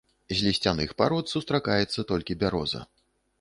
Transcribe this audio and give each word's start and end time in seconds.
З 0.29 0.37
лісцяных 0.45 0.93
парод 1.01 1.29
сустракаецца 1.33 2.07
толькі 2.13 2.39
бяроза. 2.45 2.81